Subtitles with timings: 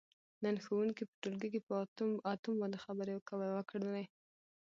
[0.43, 1.73] نن ښوونکي په ټولګي کې په
[2.33, 3.13] اتوم باندې خبرې
[3.57, 4.05] وکړلې.